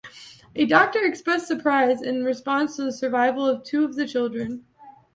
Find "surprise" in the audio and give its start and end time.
1.47-2.01